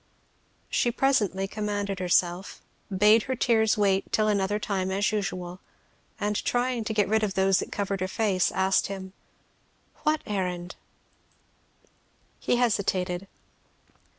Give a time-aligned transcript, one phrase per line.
[0.71, 2.59] She presently commanded herself,
[2.89, 5.59] bade her tears wait till another time as usual,
[6.19, 9.13] and trying to get rid of those that covered her face, asked him,
[10.01, 10.75] "What errand?"
[12.39, 13.27] He hesitated.